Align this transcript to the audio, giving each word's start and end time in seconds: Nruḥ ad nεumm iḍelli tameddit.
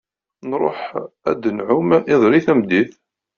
Nruḥ 0.49 0.79
ad 1.29 1.43
nεumm 1.57 1.89
iḍelli 2.13 2.41
tameddit. 2.45 2.91